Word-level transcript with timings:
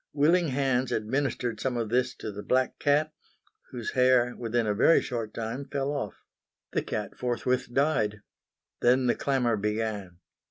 Willing 0.13 0.47
hands 0.47 0.91
administered 0.91 1.59
some 1.59 1.77
of 1.77 1.89
this 1.89 2.15
to 2.15 2.31
the 2.31 2.41
black 2.41 2.79
cat, 2.79 3.13
whose 3.69 3.91
hair, 3.91 4.35
within 4.35 4.65
a 4.65 4.73
very 4.73 4.99
short 4.99 5.31
time, 5.31 5.63
fell 5.65 5.91
off. 5.91 6.15
The 6.71 6.81
cat 6.81 7.15
forthwith 7.15 7.71
died. 7.71 8.21
Then 8.79 9.05
the 9.05 9.13
clamour 9.13 9.57
began. 9.57 10.17